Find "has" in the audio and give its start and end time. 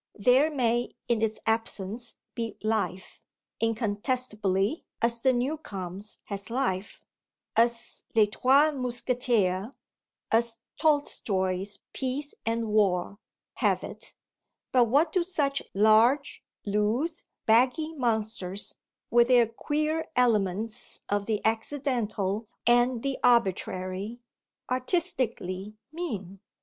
6.23-6.49